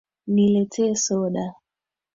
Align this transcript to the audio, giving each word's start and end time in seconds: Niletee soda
Niletee 0.33 0.95
soda 1.05 1.45